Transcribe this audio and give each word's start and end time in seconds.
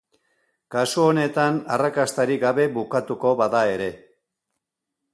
Kasu 0.75 1.03
honetan 1.09 1.59
arrakastarik 1.77 2.43
gabe 2.47 2.67
bukatuko 2.81 3.37
bada 3.45 3.65
ere. 3.79 3.95